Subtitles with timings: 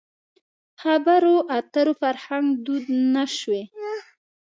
[0.81, 3.63] خبرو اترو فرهنګ دود نه شوی.